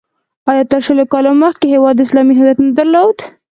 [0.51, 3.17] آیا تر شلو کالو مخکې هېواد اسلامي هویت نه درلود؟